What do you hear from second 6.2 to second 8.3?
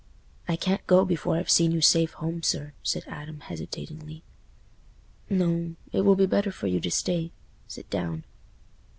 better for you to stay—sit down."